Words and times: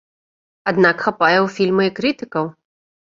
Аднак 0.69 1.03
хапае 1.07 1.37
ў 1.39 1.47
фільма 1.57 1.83
і 1.89 1.91
крытыкаў. 1.99 2.45